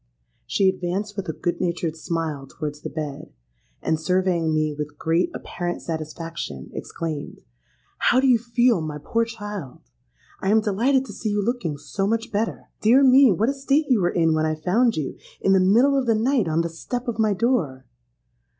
She 0.47 0.67
advanced 0.67 1.15
with 1.15 1.29
a 1.29 1.33
good 1.33 1.61
natured 1.61 1.95
smile 1.95 2.47
towards 2.47 2.81
the 2.81 2.89
bed, 2.89 3.31
and, 3.83 3.99
surveying 3.99 4.51
me 4.51 4.73
with 4.73 4.97
great 4.97 5.29
apparent 5.35 5.83
satisfaction, 5.83 6.71
exclaimed, 6.73 7.41
'How 7.99 8.19
do 8.19 8.25
you 8.25 8.39
feel, 8.39 8.81
my 8.81 8.97
poor 8.97 9.25
child? 9.25 9.81
I 10.41 10.49
am 10.49 10.59
delighted 10.59 11.05
to 11.05 11.13
see 11.13 11.29
you 11.29 11.45
looking 11.45 11.77
so 11.77 12.07
much 12.07 12.31
better! 12.31 12.69
Dear 12.81 13.03
me, 13.03 13.31
what 13.31 13.49
a 13.49 13.53
state 13.53 13.89
you 13.89 14.01
were 14.01 14.09
in 14.09 14.33
when 14.33 14.47
I 14.47 14.55
found 14.55 14.97
you, 14.97 15.19
in 15.39 15.53
the 15.53 15.59
middle 15.59 15.95
of 15.95 16.07
the 16.07 16.15
night, 16.15 16.47
on 16.47 16.61
the 16.61 16.69
step 16.69 17.07
of 17.07 17.19
my 17.19 17.33
door.' 17.35 17.85